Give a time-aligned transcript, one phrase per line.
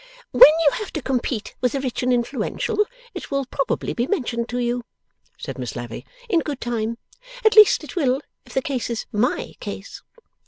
[0.31, 4.49] 'When you have to compete with the rich and influential, it will probably be mentioned
[4.49, 4.83] to you,'
[5.37, 6.97] said Miss Lavvy, 'in good time.
[7.45, 10.01] At least, it will if the case is MY case.